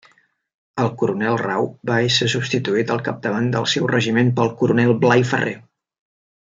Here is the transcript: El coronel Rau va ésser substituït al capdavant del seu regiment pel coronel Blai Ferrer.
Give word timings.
El 0.83 0.87
coronel 1.01 1.37
Rau 1.41 1.67
va 1.91 1.99
ésser 2.07 2.29
substituït 2.35 2.95
al 2.97 3.05
capdavant 3.11 3.53
del 3.59 3.71
seu 3.77 3.89
regiment 3.95 4.35
pel 4.41 4.53
coronel 4.65 4.99
Blai 5.07 5.31
Ferrer. 5.35 5.57